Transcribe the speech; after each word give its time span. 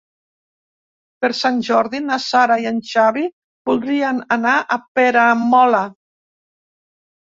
Per 1.25 1.29
Sant 1.39 1.59
Jordi 1.67 1.99
na 2.07 2.17
Sara 2.23 2.57
i 2.65 2.67
en 2.71 2.81
Xavi 2.93 3.27
voldrien 3.71 4.23
anar 4.39 4.57
a 4.61 4.79
Peramola. 5.01 5.83